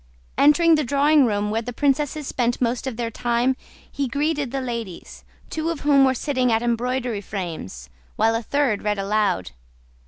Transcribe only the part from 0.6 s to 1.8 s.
the drawing room, where the